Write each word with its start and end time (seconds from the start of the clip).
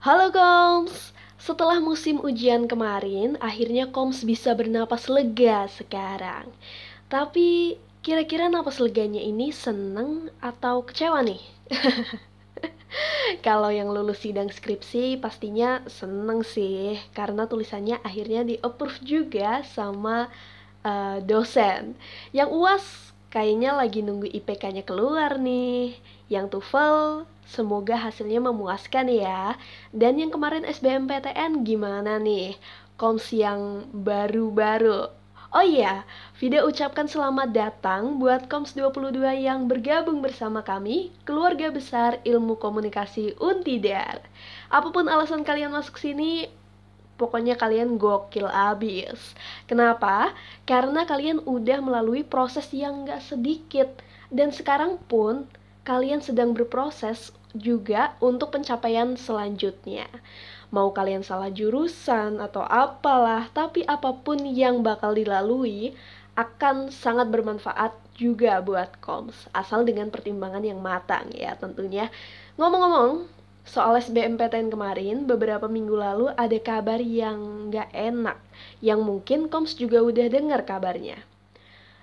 Halo 0.00 0.32
Koms, 0.32 1.12
setelah 1.36 1.76
musim 1.76 2.24
ujian 2.24 2.64
kemarin, 2.64 3.36
akhirnya 3.36 3.92
Koms 3.92 4.24
bisa 4.24 4.56
bernapas 4.56 5.12
lega 5.12 5.68
sekarang. 5.68 6.48
Tapi 7.12 7.76
kira-kira 8.00 8.48
napas 8.48 8.80
leganya 8.80 9.20
ini 9.20 9.52
seneng 9.52 10.32
atau 10.40 10.88
kecewa 10.88 11.20
nih? 11.20 11.44
Kalau 13.44 13.68
yang 13.68 13.92
lulus 13.92 14.24
sidang 14.24 14.48
skripsi 14.48 15.20
pastinya 15.20 15.84
seneng 15.84 16.48
sih, 16.48 16.96
karena 17.12 17.44
tulisannya 17.44 18.00
akhirnya 18.00 18.40
di-approve 18.48 19.04
juga 19.04 19.60
sama 19.68 20.32
uh, 20.80 21.20
dosen. 21.20 21.92
Yang 22.32 22.48
UAS 22.56 22.84
kayaknya 23.30 23.78
lagi 23.78 24.02
nunggu 24.04 24.28
IPK-nya 24.28 24.84
keluar 24.84 25.38
nih. 25.40 25.96
Yang 26.30 26.58
TOEFL 26.58 27.24
Semoga 27.50 27.98
hasilnya 27.98 28.38
memuaskan 28.38 29.10
ya. 29.10 29.58
Dan 29.90 30.22
yang 30.22 30.30
kemarin 30.30 30.62
SBMPTN 30.62 31.66
gimana 31.66 32.22
nih? 32.22 32.54
Koms 32.94 33.34
yang 33.34 33.90
baru-baru. 33.90 35.10
Oh 35.50 35.66
iya, 35.66 36.06
Vida 36.38 36.62
ucapkan 36.62 37.10
selamat 37.10 37.50
datang 37.50 38.22
buat 38.22 38.46
Koms 38.46 38.78
22 38.78 39.18
yang 39.42 39.66
bergabung 39.66 40.22
bersama 40.22 40.62
kami, 40.62 41.10
keluarga 41.26 41.74
besar 41.74 42.22
ilmu 42.22 42.54
komunikasi 42.54 43.34
Untidar. 43.42 44.22
Apa 44.70 44.94
pun 44.94 45.10
alasan 45.10 45.42
kalian 45.42 45.74
masuk 45.74 45.98
sini, 45.98 46.46
pokoknya 47.20 47.60
kalian 47.60 48.00
gokil 48.00 48.48
abis. 48.48 49.36
Kenapa? 49.68 50.32
Karena 50.64 51.04
kalian 51.04 51.44
udah 51.44 51.84
melalui 51.84 52.24
proses 52.24 52.72
yang 52.72 53.04
gak 53.04 53.20
sedikit. 53.20 53.92
Dan 54.32 54.56
sekarang 54.56 54.96
pun 55.04 55.44
kalian 55.84 56.24
sedang 56.24 56.56
berproses 56.56 57.36
juga 57.52 58.16
untuk 58.24 58.56
pencapaian 58.56 59.18
selanjutnya. 59.20 60.08
Mau 60.70 60.94
kalian 60.94 61.26
salah 61.26 61.50
jurusan 61.50 62.38
atau 62.38 62.62
apalah, 62.62 63.50
tapi 63.50 63.82
apa 63.84 64.14
pun 64.14 64.38
yang 64.46 64.86
bakal 64.86 65.18
dilalui 65.18 65.98
akan 66.38 66.94
sangat 66.94 67.26
bermanfaat 67.26 67.90
juga 68.14 68.62
buat 68.62 69.02
koms, 69.02 69.50
asal 69.50 69.82
dengan 69.82 70.14
pertimbangan 70.14 70.62
yang 70.62 70.78
matang 70.78 71.26
ya 71.34 71.58
tentunya. 71.58 72.06
Ngomong-ngomong, 72.54 73.26
soal 73.70 73.94
SBMPTN 74.02 74.66
kemarin, 74.66 75.30
beberapa 75.30 75.70
minggu 75.70 75.94
lalu 75.94 76.26
ada 76.34 76.58
kabar 76.58 76.98
yang 76.98 77.70
gak 77.70 77.94
enak, 77.94 78.42
yang 78.82 79.06
mungkin 79.06 79.46
koms 79.46 79.78
juga 79.78 80.02
udah 80.02 80.26
dengar 80.26 80.66
kabarnya. 80.66 81.22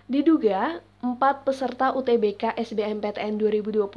Diduga, 0.07 0.79
empat 1.03 1.43
peserta 1.43 1.91
UTBK 1.91 2.55
SBMPTN 2.55 3.35
2022 3.35 3.91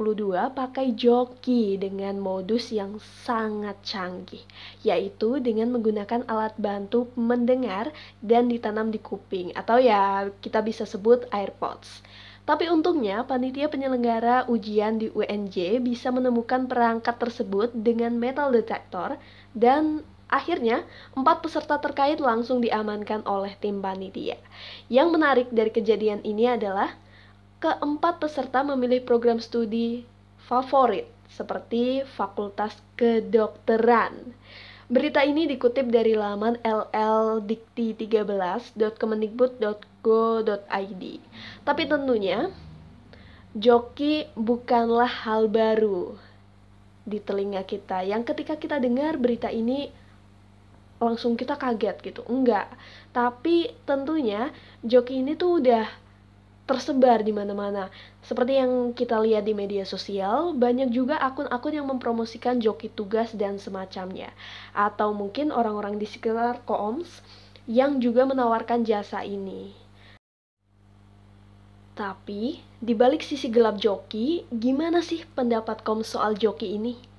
pakai 0.51 0.91
joki 0.91 1.79
dengan 1.79 2.19
modus 2.19 2.75
yang 2.75 2.99
sangat 3.23 3.79
canggih, 3.87 4.43
yaitu 4.83 5.39
dengan 5.39 5.71
menggunakan 5.71 6.27
alat 6.27 6.51
bantu 6.59 7.07
mendengar 7.15 7.95
dan 8.19 8.51
ditanam 8.51 8.91
di 8.91 8.99
kuping, 8.99 9.55
atau 9.55 9.79
ya 9.79 10.27
kita 10.43 10.59
bisa 10.59 10.83
sebut 10.83 11.23
AirPods. 11.31 12.03
Tapi 12.41 12.67
untungnya, 12.67 13.21
panitia 13.23 13.69
penyelenggara 13.69 14.49
ujian 14.49 14.97
di 14.97 15.13
UNJ 15.13 15.79
bisa 15.79 16.09
menemukan 16.09 16.65
perangkat 16.65 17.21
tersebut 17.21 17.69
dengan 17.71 18.17
metal 18.17 18.49
detector 18.49 19.21
dan 19.53 20.01
Akhirnya, 20.31 20.87
empat 21.11 21.43
peserta 21.43 21.75
terkait 21.75 22.23
langsung 22.23 22.63
diamankan 22.63 23.27
oleh 23.27 23.51
tim 23.59 23.83
panitia. 23.83 24.39
Yang 24.87 25.07
menarik 25.11 25.47
dari 25.51 25.75
kejadian 25.75 26.23
ini 26.23 26.47
adalah 26.47 26.95
keempat 27.59 28.23
peserta 28.23 28.63
memilih 28.63 29.03
program 29.03 29.43
studi 29.43 30.07
favorit 30.39 31.03
seperti 31.27 32.07
Fakultas 32.07 32.79
Kedokteran. 32.95 34.31
Berita 34.87 35.19
ini 35.19 35.51
dikutip 35.51 35.91
dari 35.91 36.15
laman 36.15 36.59
lldikti13.kemendikbud.go.id. 40.01 41.03
Tapi 41.61 41.83
tentunya, 41.85 42.49
joki 43.53 44.25
bukanlah 44.33 45.09
hal 45.09 45.47
baru 45.47 46.17
di 47.05 47.21
telinga 47.21 47.61
kita. 47.65 48.01
Yang 48.05 48.33
ketika 48.33 48.57
kita 48.57 48.77
dengar 48.81 49.17
berita 49.17 49.49
ini 49.49 49.89
langsung 51.01 51.33
kita 51.33 51.57
kaget 51.57 51.97
gitu. 52.01 52.21
Enggak. 52.29 52.69
Tapi 53.13 53.73
tentunya 53.85 54.53
joki 54.85 55.21
ini 55.21 55.33
tuh 55.33 55.61
udah 55.61 55.85
tersebar 56.69 57.25
di 57.25 57.33
mana-mana. 57.33 57.89
Seperti 58.21 58.61
yang 58.61 58.93
kita 58.93 59.17
lihat 59.17 59.49
di 59.49 59.57
media 59.57 59.81
sosial 59.83 60.53
banyak 60.53 60.93
juga 60.93 61.17
akun-akun 61.17 61.73
yang 61.73 61.89
mempromosikan 61.89 62.61
joki 62.61 62.87
tugas 62.93 63.33
dan 63.33 63.57
semacamnya. 63.57 64.29
Atau 64.77 65.11
mungkin 65.11 65.49
orang-orang 65.49 65.97
di 65.97 66.05
sekitar 66.05 66.61
Kooms 66.69 67.25
yang 67.65 67.97
juga 67.97 68.29
menawarkan 68.29 68.85
jasa 68.85 69.25
ini 69.25 69.80
tapi, 71.91 72.63
di 72.79 72.93
balik 72.95 73.21
sisi 73.21 73.51
gelap 73.51 73.77
joki, 73.77 74.47
gimana 74.49 75.03
sih 75.03 75.27
pendapat 75.35 75.83
Kom 75.83 76.01
soal 76.01 76.39
joki 76.39 76.79
ini? 76.79 77.10